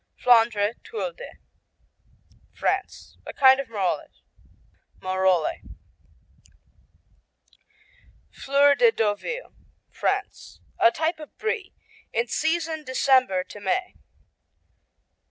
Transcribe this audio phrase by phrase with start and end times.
[0.17, 1.33] Flandre, Tuile de
[2.53, 4.23] France A kind of Marolles.
[8.31, 9.53] Fleur de Deauville
[9.91, 11.75] France A type of Brie,
[12.11, 13.93] in season December to May.